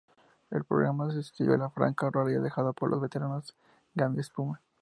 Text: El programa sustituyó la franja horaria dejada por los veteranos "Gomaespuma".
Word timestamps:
El 0.49 0.63
programa 0.63 1.11
sustituyó 1.11 1.55
la 1.57 1.69
franja 1.69 2.07
horaria 2.07 2.39
dejada 2.39 2.73
por 2.73 2.89
los 2.89 2.99
veteranos 3.01 3.55
"Gomaespuma". 3.93 4.59